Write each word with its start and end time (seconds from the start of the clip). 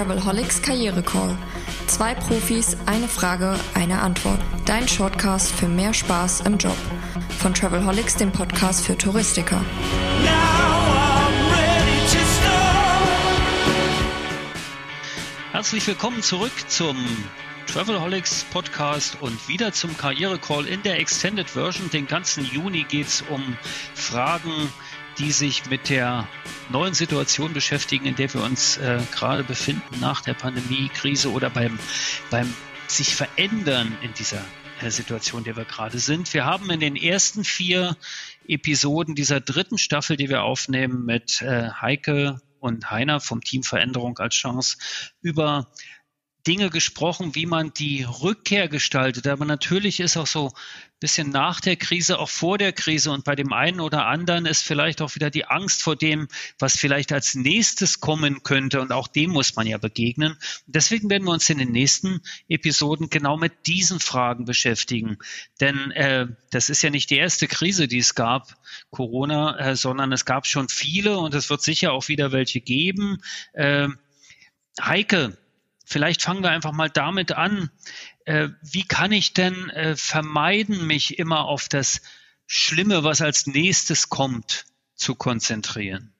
Travelholics 0.00 0.62
Karriere 0.62 1.02
Call. 1.02 1.36
Zwei 1.86 2.14
Profis, 2.14 2.74
eine 2.86 3.06
Frage, 3.06 3.54
eine 3.74 4.00
Antwort. 4.00 4.40
Dein 4.64 4.88
Shortcast 4.88 5.52
für 5.52 5.68
mehr 5.68 5.92
Spaß 5.92 6.40
im 6.46 6.56
Job. 6.56 6.76
Von 7.38 7.52
Travelholics, 7.52 8.16
dem 8.16 8.32
Podcast 8.32 8.86
für 8.86 8.96
Touristiker. 8.96 9.62
Herzlich 15.52 15.86
willkommen 15.86 16.22
zurück 16.22 16.52
zum 16.68 16.96
Travelholics 17.66 18.44
Podcast 18.44 19.18
und 19.20 19.48
wieder 19.48 19.72
zum 19.72 19.94
Karriere 19.98 20.38
Call 20.38 20.66
in 20.66 20.82
der 20.82 20.98
Extended 20.98 21.50
Version. 21.50 21.90
Den 21.90 22.06
ganzen 22.06 22.46
Juni 22.46 22.84
geht 22.84 23.08
es 23.08 23.22
um 23.28 23.56
Fragen, 23.94 24.72
die 25.20 25.32
sich 25.32 25.68
mit 25.68 25.90
der 25.90 26.26
neuen 26.70 26.94
Situation 26.94 27.52
beschäftigen, 27.52 28.06
in 28.06 28.16
der 28.16 28.32
wir 28.32 28.42
uns 28.42 28.78
äh, 28.78 29.00
gerade 29.12 29.44
befinden 29.44 30.00
nach 30.00 30.22
der 30.22 30.32
Pandemie-Krise 30.32 31.30
oder 31.30 31.50
beim, 31.50 31.78
beim 32.30 32.52
sich 32.86 33.14
verändern 33.14 33.96
in 34.02 34.14
dieser 34.14 34.42
äh, 34.80 34.90
Situation, 34.90 35.40
in 35.40 35.44
der 35.44 35.56
wir 35.58 35.66
gerade 35.66 35.98
sind. 35.98 36.32
Wir 36.32 36.46
haben 36.46 36.70
in 36.70 36.80
den 36.80 36.96
ersten 36.96 37.44
vier 37.44 37.98
Episoden 38.48 39.14
dieser 39.14 39.40
dritten 39.40 39.76
Staffel, 39.76 40.16
die 40.16 40.30
wir 40.30 40.42
aufnehmen, 40.42 41.04
mit 41.04 41.42
äh, 41.42 41.68
Heike 41.70 42.40
und 42.58 42.90
Heiner 42.90 43.20
vom 43.20 43.42
Team 43.42 43.62
Veränderung 43.62 44.18
als 44.18 44.34
Chance 44.34 44.78
über 45.20 45.70
Dinge 46.46 46.70
gesprochen, 46.70 47.34
wie 47.34 47.46
man 47.46 47.72
die 47.74 48.02
Rückkehr 48.04 48.68
gestaltet. 48.68 49.26
Aber 49.26 49.44
natürlich 49.44 50.00
ist 50.00 50.16
auch 50.16 50.26
so 50.26 50.48
ein 50.48 50.52
bisschen 51.00 51.30
nach 51.30 51.60
der 51.60 51.76
Krise, 51.76 52.18
auch 52.18 52.28
vor 52.28 52.56
der 52.56 52.72
Krise 52.72 53.10
und 53.10 53.24
bei 53.24 53.34
dem 53.34 53.52
einen 53.52 53.80
oder 53.80 54.06
anderen 54.06 54.46
ist 54.46 54.62
vielleicht 54.62 55.02
auch 55.02 55.14
wieder 55.14 55.30
die 55.30 55.46
Angst 55.46 55.82
vor 55.82 55.96
dem, 55.96 56.28
was 56.58 56.76
vielleicht 56.76 57.12
als 57.12 57.34
nächstes 57.34 58.00
kommen 58.00 58.42
könnte. 58.42 58.80
Und 58.80 58.92
auch 58.92 59.08
dem 59.08 59.30
muss 59.30 59.54
man 59.56 59.66
ja 59.66 59.78
begegnen. 59.78 60.36
Deswegen 60.66 61.10
werden 61.10 61.24
wir 61.24 61.32
uns 61.32 61.48
in 61.50 61.58
den 61.58 61.72
nächsten 61.72 62.20
Episoden 62.48 63.10
genau 63.10 63.36
mit 63.36 63.66
diesen 63.66 64.00
Fragen 64.00 64.44
beschäftigen. 64.44 65.18
Denn 65.60 65.90
äh, 65.92 66.26
das 66.50 66.70
ist 66.70 66.82
ja 66.82 66.90
nicht 66.90 67.10
die 67.10 67.18
erste 67.18 67.48
Krise, 67.48 67.86
die 67.86 67.98
es 67.98 68.14
gab, 68.14 68.56
Corona, 68.90 69.58
äh, 69.58 69.76
sondern 69.76 70.12
es 70.12 70.24
gab 70.24 70.46
schon 70.46 70.68
viele 70.68 71.18
und 71.18 71.34
es 71.34 71.50
wird 71.50 71.62
sicher 71.62 71.92
auch 71.92 72.08
wieder 72.08 72.32
welche 72.32 72.60
geben. 72.60 73.22
Äh, 73.52 73.88
Heike, 74.80 75.36
Vielleicht 75.90 76.22
fangen 76.22 76.44
wir 76.44 76.50
einfach 76.50 76.70
mal 76.70 76.88
damit 76.88 77.32
an. 77.32 77.68
Äh, 78.24 78.50
wie 78.62 78.84
kann 78.84 79.10
ich 79.10 79.34
denn 79.34 79.70
äh, 79.70 79.96
vermeiden, 79.96 80.86
mich 80.86 81.18
immer 81.18 81.46
auf 81.46 81.68
das 81.68 82.00
Schlimme, 82.46 83.02
was 83.02 83.20
als 83.20 83.48
nächstes 83.48 84.08
kommt, 84.08 84.66
zu 84.94 85.16
konzentrieren? 85.16 86.12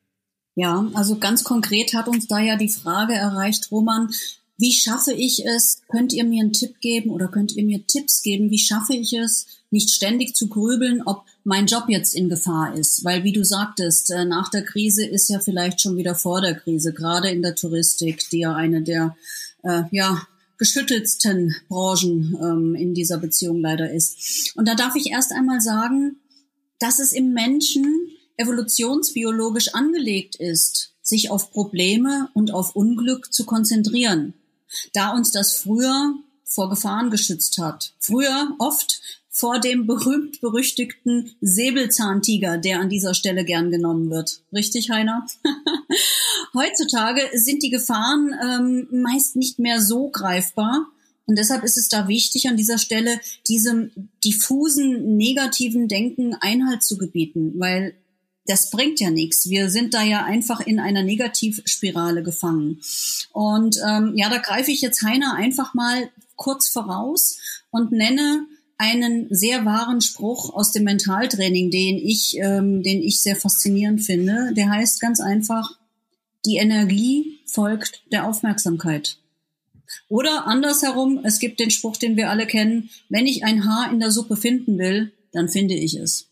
Ja, 0.57 0.91
also 0.95 1.21
ganz 1.21 1.45
konkret 1.45 1.95
hat 1.95 2.09
uns 2.09 2.27
da 2.27 2.41
ja 2.41 2.57
die 2.57 2.69
Frage 2.69 3.15
erreicht, 3.15 3.71
Roman, 3.71 4.11
wie 4.59 4.73
schaffe 4.73 5.13
ich 5.13 5.47
es? 5.47 5.83
Könnt 5.89 6.13
ihr 6.13 6.25
mir 6.25 6.43
einen 6.43 6.53
Tipp 6.53 6.81
geben 6.81 7.11
oder 7.11 7.29
könnt 7.29 7.55
ihr 7.55 7.65
mir 7.65 7.87
Tipps 7.87 8.23
geben? 8.23 8.51
Wie 8.51 8.59
schaffe 8.59 8.95
ich 8.95 9.13
es, 9.13 9.47
nicht 9.71 9.91
ständig 9.91 10.35
zu 10.35 10.49
grübeln, 10.49 11.03
ob 11.07 11.25
mein 11.45 11.67
Job 11.67 11.85
jetzt 11.87 12.17
in 12.17 12.29
Gefahr 12.29 12.75
ist? 12.75 13.05
Weil, 13.05 13.23
wie 13.23 13.33
du 13.33 13.45
sagtest, 13.45 14.11
äh, 14.11 14.25
nach 14.25 14.51
der 14.51 14.65
Krise 14.65 15.07
ist 15.07 15.29
ja 15.29 15.39
vielleicht 15.39 15.81
schon 15.81 15.97
wieder 15.97 16.17
vor 16.17 16.41
der 16.41 16.57
Krise, 16.57 16.93
gerade 16.93 17.31
in 17.31 17.41
der 17.41 17.55
Touristik, 17.55 18.29
die 18.31 18.41
ja 18.41 18.55
eine 18.55 18.83
der 18.83 19.17
äh, 19.63 19.83
ja, 19.91 20.27
geschüttelsten 20.59 21.57
Branchen 21.69 22.37
ähm, 22.41 22.75
in 22.75 22.95
dieser 22.95 23.19
Beziehung 23.19 23.61
leider 23.61 23.91
ist. 23.91 24.53
Und 24.57 24.69
da 24.69 24.75
darf 24.75 24.95
ich 24.95 25.11
erst 25.11 25.33
einmal 25.33 25.61
sagen, 25.61 26.17
dass 26.79 26.99
es 26.99 27.13
im 27.13 27.33
Menschen 27.33 27.85
evolutionsbiologisch 28.37 29.75
angelegt 29.75 30.37
ist, 30.37 30.93
sich 31.03 31.31
auf 31.31 31.51
Probleme 31.51 32.29
und 32.35 32.53
auf 32.53 32.77
Unglück 32.77 33.33
zu 33.33 33.45
konzentrieren, 33.45 34.35
da 34.93 35.11
uns 35.11 35.31
das 35.31 35.55
früher 35.55 36.15
vor 36.45 36.69
Gefahren 36.69 37.11
geschützt 37.11 37.59
hat. 37.59 37.95
Früher 37.99 38.55
oft 38.59 39.01
vor 39.31 39.61
dem 39.61 39.87
berühmt-berüchtigten 39.87 41.31
Säbelzahntiger, 41.41 42.59
der 42.59 42.81
an 42.81 42.89
dieser 42.89 43.15
Stelle 43.15 43.45
gern 43.45 43.71
genommen 43.71 44.11
wird. 44.11 44.43
Richtig, 44.53 44.91
Heiner? 44.91 45.25
Heutzutage 46.55 47.23
sind 47.35 47.63
die 47.63 47.71
Gefahren 47.71 48.35
ähm, 48.45 48.89
meist 48.91 49.37
nicht 49.37 49.61
mehr 49.61 49.81
so 49.81 50.09
greifbar. 50.09 50.87
Und 51.27 51.39
deshalb 51.39 51.63
ist 51.63 51.79
es 51.79 51.89
da 51.89 52.09
wichtig, 52.09 52.49
an 52.49 52.57
dieser 52.57 52.79
Stelle 52.79 53.21
diesem 53.47 53.93
diffusen 54.25 55.17
negativen 55.17 55.87
Denken 55.87 56.35
Einhalt 56.35 56.83
zu 56.83 56.99
gebieten, 56.99 57.53
weil 57.57 57.95
das 58.47 58.71
bringt 58.71 58.99
ja 58.99 59.11
nichts. 59.11 59.49
Wir 59.49 59.71
sind 59.71 59.95
da 59.95 60.03
ja 60.03 60.25
einfach 60.25 60.61
in 60.61 60.81
einer 60.81 61.05
Negativspirale 61.05 62.25
gefangen. 62.25 62.81
Und 63.33 63.77
ähm, 63.87 64.15
ja, 64.17 64.29
da 64.29 64.39
greife 64.39 64.73
ich 64.73 64.81
jetzt 64.81 65.03
Heiner 65.03 65.35
einfach 65.35 65.73
mal 65.73 66.11
kurz 66.35 66.69
voraus 66.69 67.39
und 67.71 67.93
nenne 67.93 68.47
einen 68.81 69.27
sehr 69.29 69.67
wahren 69.67 70.01
Spruch 70.01 70.55
aus 70.55 70.73
dem 70.73 70.85
Mentaltraining, 70.85 71.71
den 71.71 71.99
ich, 71.99 72.39
ähm, 72.39 72.83
den 72.83 73.03
ich 73.03 73.23
sehr 73.23 73.37
faszinierend 73.37 74.01
finde. 74.01 74.55
Der 74.55 74.71
heißt 74.71 75.03
ganz 75.03 75.21
einfach, 75.21 75.79
die 76.47 76.57
Energie 76.57 77.41
folgt 77.45 78.03
der 78.11 78.27
Aufmerksamkeit. 78.27 79.19
Oder 80.09 80.47
andersherum, 80.47 81.21
es 81.25 81.41
gibt 81.41 81.61
den 81.61 81.71
Spruch, 81.71 81.99
den 81.99 82.17
wir 82.17 82.31
alle 82.31 82.47
kennen, 82.47 82.89
wenn 83.11 83.27
ich 83.27 83.45
ein 83.45 83.67
Haar 83.67 83.93
in 83.93 84.01
der 84.01 84.11
Suppe 84.11 84.39
finden 84.39 84.79
will, 84.79 85.13
dann 85.33 85.51
finde 85.51 85.75
ich 85.75 85.95
es. 85.97 86.29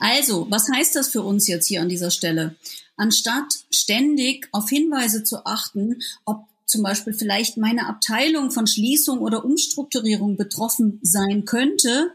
Also, 0.00 0.48
was 0.50 0.68
heißt 0.74 0.96
das 0.96 1.08
für 1.08 1.22
uns 1.22 1.46
jetzt 1.46 1.68
hier 1.68 1.82
an 1.82 1.88
dieser 1.88 2.10
Stelle? 2.10 2.56
Anstatt 2.96 3.60
ständig 3.70 4.48
auf 4.50 4.68
Hinweise 4.68 5.22
zu 5.22 5.46
achten, 5.46 6.00
ob 6.24 6.46
zum 6.66 6.82
Beispiel 6.82 7.12
vielleicht 7.12 7.56
meine 7.56 7.86
Abteilung 7.86 8.50
von 8.50 8.66
Schließung 8.66 9.20
oder 9.20 9.44
Umstrukturierung 9.44 10.36
betroffen 10.36 10.98
sein 11.02 11.44
könnte, 11.44 12.12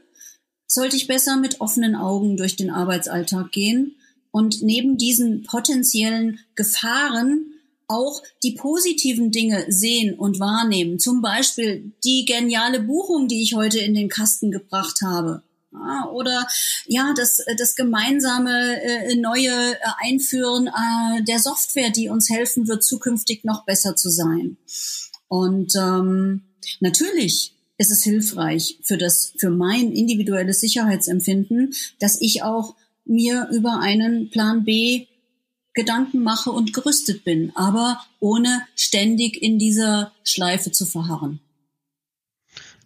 sollte 0.68 0.96
ich 0.96 1.08
besser 1.08 1.38
mit 1.38 1.62
offenen 1.62 1.96
Augen 1.96 2.38
durch 2.38 2.56
den 2.56 2.70
Arbeitsalltag 2.70 3.52
gehen 3.52 3.96
und 4.32 4.62
neben 4.62 4.98
diesen 4.98 5.44
potenziellen 5.44 6.40
Gefahren 6.56 7.54
auch 7.88 8.22
die 8.44 8.52
positiven 8.52 9.32
Dinge 9.32 9.66
sehen 9.70 10.14
und 10.14 10.40
wahrnehmen. 10.40 11.00
Zum 11.00 11.22
Beispiel 11.22 11.94
die 12.04 12.26
geniale 12.26 12.82
Buchung, 12.82 13.28
die 13.28 13.42
ich 13.42 13.56
heute 13.56 13.80
in 13.80 13.94
den 13.94 14.10
Kasten 14.10 14.52
gebracht 14.52 15.02
habe. 15.02 15.44
Ja, 15.80 16.10
oder 16.12 16.48
ja, 16.86 17.14
das, 17.16 17.44
das 17.58 17.76
gemeinsame 17.76 18.82
äh, 18.82 19.16
neue 19.16 19.50
äh, 19.50 19.78
Einführen 20.04 20.68
äh, 20.68 21.24
der 21.24 21.40
Software, 21.40 21.90
die 21.90 22.10
uns 22.10 22.30
helfen 22.30 22.68
wird, 22.68 22.84
zukünftig 22.84 23.44
noch 23.44 23.66
besser 23.66 23.96
zu 23.96 24.10
sein. 24.10 24.58
Und 25.28 25.76
ähm, 25.76 26.44
natürlich 26.80 27.56
ist 27.78 27.92
es 27.92 28.04
hilfreich 28.04 28.80
für 28.84 28.98
das, 28.98 29.34
für 29.38 29.50
mein 29.50 29.92
individuelles 29.92 30.62
Sicherheitsempfinden, 30.62 31.74
dass 32.00 32.20
ich 32.22 32.44
auch 32.44 32.76
mir 33.06 33.50
über 33.52 33.80
einen 33.80 34.30
Plan 34.30 34.64
B 34.64 35.08
Gedanken 35.74 36.24
mache 36.24 36.50
und 36.50 36.74
gerüstet 36.74 37.24
bin, 37.24 37.52
aber 37.56 38.04
ohne 38.20 38.64
ständig 38.76 39.40
in 39.40 39.60
dieser 39.60 40.12
Schleife 40.24 40.72
zu 40.72 40.88
verharren. 40.88 41.40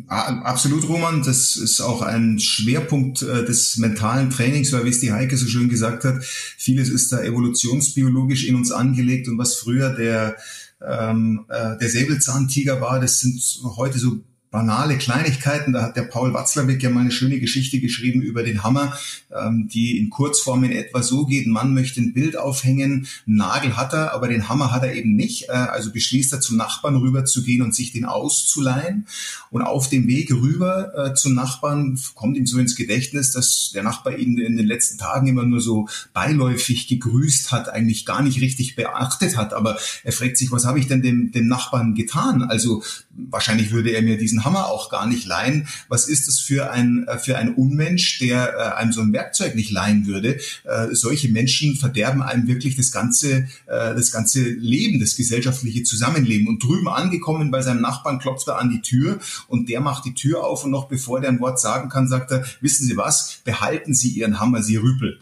Absolut, 0.08 0.88
Roman. 0.88 1.24
Das 1.24 1.56
ist 1.56 1.82
auch 1.82 2.04
ein 2.04 2.40
Schwerpunkt 2.40 3.24
äh, 3.24 3.44
des 3.44 3.78
mentalen 3.78 4.30
Trainings, 4.30 4.72
weil 4.72 4.86
wie 4.86 4.90
es 4.90 5.00
die 5.00 5.12
Heike 5.12 5.36
so 5.36 5.48
schön 5.48 5.68
gesagt 5.68 6.04
hat, 6.04 6.24
vieles 6.24 6.90
ist 6.90 7.12
da 7.12 7.22
evolutionsbiologisch 7.22 8.46
in 8.46 8.56
uns 8.56 8.72
angelegt 8.72 9.28
und 9.28 9.40
was 9.40 9.56
früher 9.56 9.90
der, 9.90 10.38
ähm, 10.86 11.46
äh, 11.50 11.78
der 11.78 11.90
Säbelzahntiger 11.90 12.82
war, 12.82 13.00
das 13.00 13.20
sind 13.20 13.42
heute 13.78 13.98
so 13.98 14.20
banale 14.52 14.98
Kleinigkeiten. 14.98 15.74
Da 15.74 15.84
hat 15.84 15.96
der 15.96 16.04
Paul 16.04 16.34
Watzlawick 16.34 16.82
ja 16.82 16.90
mal 16.90 17.02
eine 17.02 17.12
schöne 17.12 17.40
Geschichte 17.40 17.80
geschrieben 17.80 18.22
über 18.22 18.44
den 18.44 18.64
Hammer, 18.64 18.98
ähm, 19.32 19.68
die 19.68 20.00
in 20.00 20.10
Kurzform 20.10 20.64
in 20.64 20.72
etwa 20.72 21.04
so 21.04 21.26
geht. 21.26 21.46
Ein 21.46 21.52
Mann 21.52 21.74
möchte 21.74 22.02
ein 22.02 22.14
Bild 22.14 22.36
aufhängen, 22.36 23.08
einen 23.28 23.38
Nagel 23.38 23.78
hat 23.78 23.94
er, 23.94 24.14
aber 24.14 24.28
den 24.28 24.50
Hammer 24.50 24.72
hat 24.72 24.84
er 24.84 24.94
eben 24.94 25.16
nicht. 25.16 25.50
Äh, 25.50 25.54
also 25.54 25.92
beschließt 25.92 26.34
er 26.34 26.42
zum 26.42 26.58
Nachbarn 26.58 26.96
rüber 26.96 27.26
zu 27.26 27.44
gehen 27.44 27.62
und 27.62 27.76
sich 27.76 27.92
den 27.92 28.06
auszuleihen. 28.06 29.06
Und 29.52 29.62
auf 29.62 29.90
dem 29.90 30.08
Weg 30.08 30.32
rüber 30.32 30.94
äh, 30.96 31.14
zum 31.14 31.36
Nachbarn 31.36 32.00
kommt 32.16 32.38
ihm 32.38 32.48
so 32.48 32.58
ins 32.58 32.76
Gedächtnis, 32.76 33.32
dass 33.32 33.72
der 33.74 33.84
Nachbar 33.84 34.18
ihn 34.18 34.38
in 34.38 34.58
den 34.58 34.66
letzten 34.66 34.98
Tagen 34.98 35.28
immer 35.28 35.44
nur 35.44 35.62
so 35.62 35.88
beiläufig 36.14 36.88
gegrüßt 36.88 37.52
hat, 37.52 37.70
eigentlich 37.70 38.06
gar 38.06 38.24
nicht 38.24 38.42
richtig 38.42 38.76
beachtet 38.76 39.38
hat. 39.38 39.54
Aber 39.54 39.78
er 40.04 40.12
fragt 40.12 40.38
sich, 40.38 40.52
was 40.52 40.66
habe 40.66 40.80
ich 40.80 40.88
denn 40.88 41.04
dem, 41.04 41.32
dem 41.32 41.48
Nachbarn 41.48 41.94
getan? 41.94 42.44
Also 42.44 42.82
wahrscheinlich 43.12 43.72
würde 43.72 43.92
er 43.92 44.02
mir 44.02 44.18
diesen 44.18 44.39
Hammer 44.46 44.68
auch 44.68 44.90
gar 44.90 45.06
nicht 45.06 45.26
leihen. 45.26 45.68
Was 45.88 46.08
ist 46.08 46.28
das 46.28 46.40
für 46.40 46.72
ein, 46.72 47.08
äh, 47.08 47.18
für 47.18 47.38
ein 47.38 47.54
Unmensch, 47.54 48.20
der 48.20 48.54
äh, 48.54 48.78
einem 48.78 48.92
so 48.92 49.02
ein 49.02 49.14
Werkzeug 49.14 49.56
nicht 49.56 49.72
leihen 49.72 50.06
würde? 50.06 50.40
Äh, 50.64 50.88
solche 50.92 51.30
Menschen 51.30 51.76
verderben 51.76 52.22
einem 52.22 52.48
wirklich 52.48 52.76
das 52.76 52.92
ganze, 52.92 53.48
das 53.68 54.12
ganze 54.12 54.42
Leben, 54.42 55.00
das 55.00 55.16
gesellschaftliche 55.16 55.84
Zusammenleben. 55.84 56.48
Und 56.48 56.64
drüben 56.64 56.88
angekommen 56.88 57.52
bei 57.52 57.62
seinem 57.62 57.82
Nachbarn 57.82 58.20
klopft 58.20 58.48
er 58.48 58.58
an 58.58 58.70
die 58.70 58.82
Tür 58.82 59.20
und 59.48 59.70
der 59.70 59.82
macht 59.82 60.06
die 60.06 60.14
Tür 60.14 60.44
auf 60.44 60.64
und 60.64 60.72
noch 60.72 60.88
bevor 60.88 61.22
der 61.22 61.30
ein 61.30 61.40
Wort 61.40 61.60
sagen 61.60 61.90
kann, 61.90 62.08
sagt 62.08 62.32
er, 62.32 62.46
wissen 62.62 62.86
Sie 62.88 62.98
was, 62.98 63.42
behalten 63.44 63.94
Sie 63.94 64.10
Ihren 64.10 64.40
Hammer, 64.40 64.64
Sie 64.64 64.78
Rüpel. 64.78 65.20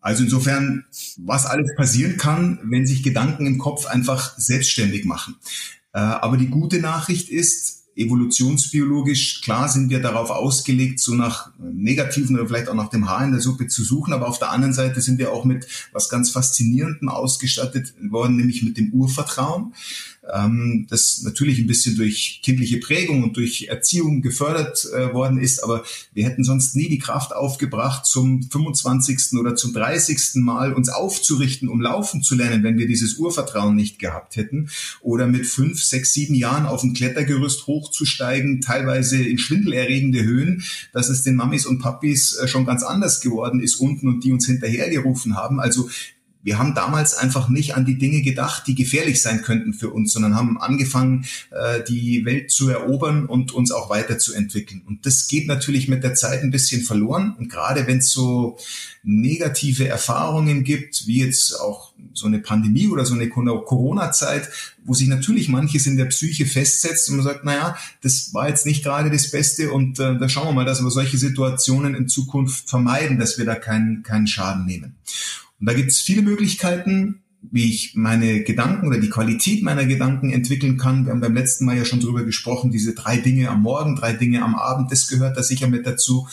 Also 0.00 0.22
insofern, 0.22 0.84
was 1.18 1.46
alles 1.46 1.74
passieren 1.76 2.16
kann, 2.16 2.60
wenn 2.62 2.86
sich 2.86 3.02
Gedanken 3.02 3.46
im 3.46 3.58
Kopf 3.58 3.86
einfach 3.86 4.38
selbstständig 4.38 5.04
machen. 5.04 5.36
Äh, 5.98 6.00
aber 6.00 6.36
die 6.36 6.46
gute 6.46 6.78
Nachricht 6.78 7.28
ist, 7.28 7.78
evolutionsbiologisch, 7.96 9.40
klar 9.40 9.68
sind 9.68 9.90
wir 9.90 10.00
darauf 10.00 10.30
ausgelegt, 10.30 11.00
so 11.00 11.14
nach 11.14 11.50
negativen 11.58 12.38
oder 12.38 12.46
vielleicht 12.46 12.68
auch 12.68 12.74
nach 12.74 12.90
dem 12.90 13.10
Haar 13.10 13.24
in 13.24 13.32
der 13.32 13.40
Suppe 13.40 13.66
zu 13.66 13.82
suchen, 13.82 14.12
aber 14.12 14.28
auf 14.28 14.38
der 14.38 14.52
anderen 14.52 14.72
Seite 14.72 15.00
sind 15.00 15.18
wir 15.18 15.32
auch 15.32 15.44
mit 15.44 15.66
was 15.90 16.08
ganz 16.08 16.30
Faszinierendem 16.30 17.08
ausgestattet 17.08 17.94
worden, 18.00 18.36
nämlich 18.36 18.62
mit 18.62 18.76
dem 18.76 18.92
Urvertrauen 18.92 19.74
ähm, 20.32 20.86
das 20.88 21.22
natürlich 21.22 21.58
ein 21.58 21.66
bisschen 21.66 21.96
durch 21.96 22.40
kindliche 22.42 22.78
Prägung 22.78 23.22
und 23.22 23.36
durch 23.36 23.66
Erziehung 23.68 24.22
gefördert 24.22 24.86
äh, 24.94 25.12
worden 25.12 25.38
ist, 25.38 25.62
aber 25.62 25.84
wir 26.12 26.24
hätten 26.24 26.44
sonst 26.44 26.76
nie 26.76 26.88
die 26.88 26.98
Kraft 26.98 27.34
aufgebracht, 27.34 28.06
zum 28.06 28.42
25. 28.42 29.38
oder 29.38 29.56
zum 29.56 29.72
30. 29.72 30.36
Mal 30.36 30.72
uns 30.72 30.88
aufzurichten, 30.88 31.68
um 31.68 31.80
laufen 31.80 32.22
zu 32.22 32.34
lernen, 32.34 32.62
wenn 32.62 32.78
wir 32.78 32.86
dieses 32.86 33.14
Urvertrauen 33.14 33.74
nicht 33.74 33.98
gehabt 33.98 34.36
hätten. 34.36 34.70
Oder 35.00 35.26
mit 35.26 35.46
fünf, 35.46 35.82
sechs, 35.82 36.12
sieben 36.12 36.34
Jahren 36.34 36.66
auf 36.66 36.82
ein 36.82 36.94
Klettergerüst 36.94 37.66
hochzusteigen, 37.66 38.60
teilweise 38.60 39.22
in 39.22 39.38
schwindelerregende 39.38 40.22
Höhen, 40.22 40.64
dass 40.92 41.08
es 41.08 41.22
den 41.22 41.36
Mamis 41.36 41.66
und 41.66 41.78
Papis 41.78 42.36
äh, 42.36 42.48
schon 42.48 42.66
ganz 42.66 42.82
anders 42.82 43.20
geworden 43.20 43.60
ist 43.60 43.76
unten 43.76 44.08
und 44.08 44.24
die 44.24 44.32
uns 44.32 44.46
hinterhergerufen 44.46 45.36
haben. 45.36 45.60
Also 45.60 45.88
wir 46.42 46.58
haben 46.58 46.74
damals 46.74 47.14
einfach 47.14 47.48
nicht 47.48 47.74
an 47.74 47.84
die 47.84 47.98
Dinge 47.98 48.22
gedacht, 48.22 48.66
die 48.66 48.74
gefährlich 48.74 49.20
sein 49.20 49.42
könnten 49.42 49.74
für 49.74 49.90
uns, 49.90 50.12
sondern 50.12 50.34
haben 50.34 50.58
angefangen, 50.58 51.24
äh, 51.50 51.82
die 51.82 52.24
Welt 52.24 52.50
zu 52.50 52.68
erobern 52.68 53.26
und 53.26 53.52
uns 53.52 53.72
auch 53.72 53.90
weiterzuentwickeln. 53.90 54.82
Und 54.86 55.04
das 55.04 55.26
geht 55.26 55.46
natürlich 55.46 55.88
mit 55.88 56.04
der 56.04 56.14
Zeit 56.14 56.42
ein 56.42 56.50
bisschen 56.50 56.82
verloren. 56.82 57.34
Und 57.38 57.48
gerade 57.50 57.86
wenn 57.86 57.98
es 57.98 58.10
so 58.10 58.56
negative 59.02 59.88
Erfahrungen 59.88 60.64
gibt, 60.64 61.06
wie 61.06 61.24
jetzt 61.24 61.58
auch 61.60 61.92
so 62.14 62.26
eine 62.26 62.38
Pandemie 62.38 62.88
oder 62.88 63.04
so 63.04 63.14
eine 63.14 63.28
Corona-Zeit, 63.28 64.48
wo 64.84 64.94
sich 64.94 65.08
natürlich 65.08 65.48
manches 65.48 65.86
in 65.86 65.96
der 65.96 66.06
Psyche 66.06 66.46
festsetzt 66.46 67.08
und 67.10 67.16
man 67.16 67.24
sagt, 67.24 67.44
naja, 67.44 67.76
das 68.02 68.32
war 68.32 68.48
jetzt 68.48 68.66
nicht 68.66 68.84
gerade 68.84 69.10
das 69.10 69.30
Beste 69.30 69.72
und 69.72 69.98
äh, 69.98 70.18
da 70.18 70.28
schauen 70.28 70.48
wir 70.48 70.52
mal, 70.52 70.64
dass 70.64 70.82
wir 70.82 70.90
solche 70.90 71.18
Situationen 71.18 71.94
in 71.94 72.08
Zukunft 72.08 72.68
vermeiden, 72.68 73.18
dass 73.18 73.38
wir 73.38 73.44
da 73.44 73.54
keinen, 73.54 74.02
keinen 74.02 74.26
Schaden 74.26 74.66
nehmen. 74.66 74.96
Und 75.60 75.68
da 75.68 75.74
gibt 75.74 75.90
es 75.90 76.00
viele 76.00 76.22
Möglichkeiten, 76.22 77.22
wie 77.50 77.70
ich 77.70 77.94
meine 77.94 78.42
Gedanken 78.42 78.88
oder 78.88 78.98
die 78.98 79.10
Qualität 79.10 79.62
meiner 79.62 79.86
Gedanken 79.86 80.30
entwickeln 80.30 80.76
kann. 80.76 81.04
Wir 81.04 81.12
haben 81.12 81.20
beim 81.20 81.34
letzten 81.34 81.64
Mal 81.64 81.76
ja 81.76 81.84
schon 81.84 82.00
drüber 82.00 82.24
gesprochen, 82.24 82.70
diese 82.70 82.94
drei 82.94 83.18
Dinge 83.18 83.48
am 83.48 83.62
Morgen, 83.62 83.96
drei 83.96 84.12
Dinge 84.12 84.42
am 84.42 84.54
Abend, 84.54 84.90
das 84.90 85.08
gehört 85.08 85.36
da 85.36 85.42
sicher 85.42 85.68
mit 85.68 85.86
dazu. 85.86 86.28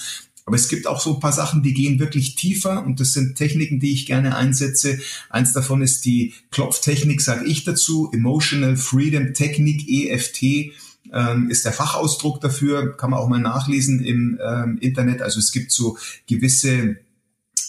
Aber 0.47 0.55
es 0.55 0.67
gibt 0.67 0.85
auch 0.85 1.01
so 1.01 1.15
ein 1.15 1.19
paar 1.19 1.31
Sachen, 1.31 1.63
die 1.63 1.73
gehen 1.73 1.99
wirklich 1.99 2.35
tiefer 2.35 2.85
und 2.85 2.99
das 2.99 3.13
sind 3.13 3.35
Techniken, 3.35 3.79
die 3.79 3.93
ich 3.93 4.05
gerne 4.05 4.35
einsetze. 4.35 4.99
Eins 5.29 5.53
davon 5.53 5.81
ist 5.81 6.05
die 6.05 6.33
Klopftechnik, 6.51 7.21
sage 7.21 7.45
ich 7.45 7.63
dazu, 7.63 8.11
Emotional 8.13 8.77
Freedom 8.77 9.33
Technik, 9.33 9.89
EFT 9.89 10.71
ähm, 11.13 11.49
ist 11.49 11.65
der 11.65 11.71
Fachausdruck 11.71 12.41
dafür, 12.41 12.95
kann 12.95 13.11
man 13.11 13.19
auch 13.19 13.27
mal 13.27 13.39
nachlesen 13.39 14.03
im 14.03 14.39
ähm, 14.45 14.77
Internet. 14.81 15.23
Also 15.23 15.39
es 15.39 15.51
gibt 15.51 15.71
so 15.71 15.97
gewisse 16.27 16.97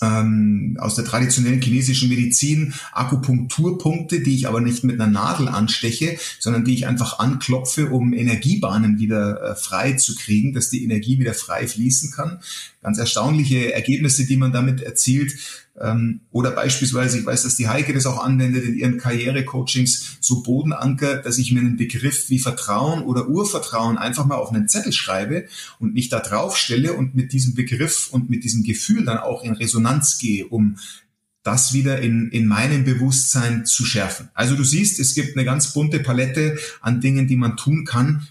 ähm, 0.03 0.77
aus 0.81 0.95
der 0.95 1.05
traditionellen 1.05 1.61
chinesischen 1.61 2.09
Medizin 2.09 2.75
Akupunkturpunkte, 2.93 4.21
die 4.21 4.35
ich 4.35 4.49
aber 4.49 4.61
nicht 4.61 4.85
mit 4.85 5.01
einer 5.01 5.11
Nadel 5.11 5.49
ansteche, 5.49 6.19
sondern 6.39 6.65
die 6.65 6.75
ich 6.75 6.87
einfach 6.87 7.19
anklopfe, 7.19 7.91
um 7.91 8.13
Energiebahnen 8.13 8.99
wieder 8.99 9.43
äh, 9.43 9.57
frei 9.57 9.93
zu 9.93 10.15
kriegen, 10.15 10.53
dass 10.53 10.71
die 10.71 10.85
Energie 10.85 11.19
wieder 11.19 11.35
frei 11.35 11.67
fließen 11.67 12.13
kann. 12.13 12.41
Ganz 12.87 12.99
erstaunliche 12.99 13.75
Ergebnisse, 13.75 14.27
die 14.27 14.37
man 14.37 14.53
damit 14.53 14.81
erzielt. 14.81 15.35
Ähm, 15.77 16.21
oder 16.31 16.53
beispielsweise, 16.53 17.19
ich 17.19 17.27
weiß, 17.27 17.43
dass 17.43 17.57
die 17.57 17.67
Heike 17.67 17.93
das 17.93 18.07
auch 18.07 18.23
anwendet 18.23 18.63
in 18.63 18.77
ihren 18.77 18.97
Karrierecoachings, 18.97 20.19
so 20.21 20.45
Bodenanker, 20.45 21.17
dass 21.17 21.39
ich 21.39 21.51
mir 21.51 21.59
einen 21.59 21.77
Begriff 21.77 22.31
wie 22.31 22.39
Vertrauen 22.39 23.03
oder 23.03 23.27
Urvertrauen 23.27 23.99
einfach 23.99 24.25
mal 24.25 24.37
auf 24.37 24.53
einen 24.53 24.69
Zettel 24.69 24.93
schreibe 24.93 25.47
und 25.81 25.95
mich 25.95 26.11
da 26.11 26.21
drauf 26.21 26.57
stelle 26.57 26.93
und 26.93 27.17
mit 27.17 27.33
diesem 27.33 27.57
Begriff 27.57 28.09
und 28.13 28.31
mit 28.31 28.45
diesem 28.45 28.63
Gefühl 28.63 29.05
dann 29.05 29.19
auch 29.19 29.43
in 29.43 29.55
Resonanz 29.55 30.19
gehe, 30.19 30.47
um 30.47 30.77
das 31.43 31.73
wieder 31.73 32.01
in, 32.01 32.29
in 32.29 32.47
meinem 32.47 32.85
Bewusstsein 32.85 33.67
zu 33.67 33.85
schärfen. 33.85 34.31
Also 34.33 34.55
du 34.55 34.63
siehst, 34.63 35.01
es 35.01 35.13
gibt 35.13 35.37
eine 35.37 35.45
ganz 35.45 35.73
bunte 35.73 35.99
Palette 35.99 36.57
an 36.83 37.01
Dingen, 37.01 37.27
die 37.27 37.37
man 37.37 37.57
tun 37.57 37.85
kann. 37.85 38.29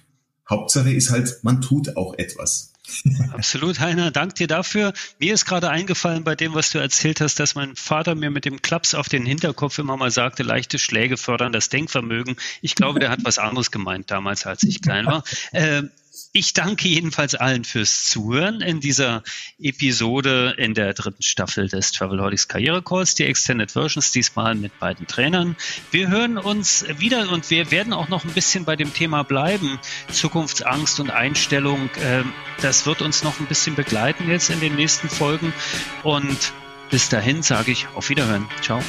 Hauptsache 0.50 0.94
ist 0.94 1.10
halt, 1.10 1.44
man 1.44 1.60
tut 1.60 1.98
auch 1.98 2.14
etwas. 2.18 2.72
Absolut, 3.32 3.80
Heiner, 3.80 4.12
dank 4.12 4.36
dir 4.36 4.48
dafür. 4.48 4.94
Mir 5.20 5.34
ist 5.34 5.46
gerade 5.46 5.70
eingefallen 5.70 6.24
bei 6.24 6.36
dem, 6.36 6.54
was 6.54 6.70
du 6.70 6.80
erzählt 6.80 7.22
hast, 7.22 7.40
dass 7.40 7.56
mein 7.56 7.76
Vater 7.76 8.16
mir 8.16 8.30
mit 8.30 8.46
dem 8.46 8.62
Klaps 8.62 8.94
auf 8.94 9.10
den 9.10 9.26
Hinterkopf 9.26 9.78
immer 9.80 9.98
mal 9.98 10.12
sagte, 10.12 10.44
leichte 10.44 10.80
Schläge 10.80 11.18
fördern 11.18 11.52
das 11.52 11.70
Denkvermögen. 11.70 12.36
Ich 12.62 12.76
glaube, 12.76 13.00
der 13.00 13.10
hat 13.10 13.20
was 13.24 13.40
anderes 13.40 13.72
gemeint 13.72 14.12
damals, 14.12 14.46
als 14.46 14.64
ich 14.64 14.82
klein 14.82 15.06
war. 15.06 15.24
Äh, 15.52 15.84
ich 16.34 16.54
danke 16.54 16.88
jedenfalls 16.88 17.36
allen 17.36 17.64
fürs 17.64 18.06
Zuhören 18.06 18.62
in 18.62 18.80
dieser 18.80 19.24
Episode 19.60 20.56
in 20.58 20.74
der 20.74 20.94
dritten 20.94 21.24
Staffel 21.24 21.68
des 21.68 21.92
Travelholics 21.92 22.48
Karriere 22.48 22.82
Calls, 22.82 23.16
die 23.16 23.26
Extended 23.26 23.72
Versions, 23.72 24.12
diesmal 24.12 24.56
mit 24.56 24.78
beiden 24.80 25.08
Trainern. 25.08 25.56
Wir 25.92 26.10
hören 26.10 26.38
uns 26.38 26.86
wieder 26.98 27.32
und 27.32 27.50
wir 27.50 27.72
werden 27.72 27.94
auch 27.94 28.10
noch 28.10 28.24
ein 28.24 28.32
bisschen 28.32 28.66
bei 28.66 28.76
dem 28.76 28.94
Thema 28.94 29.24
bleiben. 29.24 29.80
Zukunftsangst 30.12 31.00
und 31.00 31.12
Einstellung, 31.12 31.90
ähm, 32.02 32.34
das 32.62 32.86
wird 32.86 33.02
uns 33.02 33.24
noch 33.24 33.40
ein 33.40 33.48
bisschen 33.48 33.76
begleiten 33.76 34.30
jetzt 34.30 34.50
in 34.50 34.60
den 34.60 34.76
nächsten 34.76 35.10
Folgen. 35.10 35.54
Und 36.04 36.54
bis 36.90 37.10
dahin 37.10 37.42
sage 37.42 37.72
ich 37.72 37.88
auf 37.96 38.10
Wiederhören. 38.10 38.48
Ciao. 38.62 38.82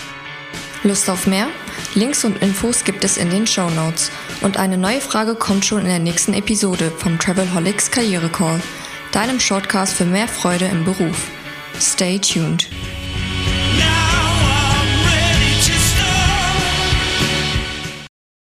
Lust 0.84 1.10
auf 1.10 1.26
mehr? 1.26 1.48
Links 1.94 2.24
und 2.24 2.40
Infos 2.42 2.84
gibt 2.84 3.02
es 3.04 3.16
in 3.16 3.30
den 3.30 3.46
Show 3.46 3.68
Notes. 3.70 4.10
Und 4.42 4.58
eine 4.58 4.76
neue 4.76 5.00
Frage 5.00 5.34
kommt 5.34 5.64
schon 5.64 5.80
in 5.80 5.86
der 5.86 5.98
nächsten 5.98 6.34
Episode 6.34 6.90
vom 6.90 7.18
Travelholics 7.18 7.90
Karriere 7.90 8.28
Call, 8.28 8.60
deinem 9.12 9.40
Shortcast 9.40 9.94
für 9.94 10.04
mehr 10.04 10.28
Freude 10.28 10.66
im 10.66 10.84
Beruf. 10.84 11.30
Stay 11.80 12.18
tuned. 12.18 12.68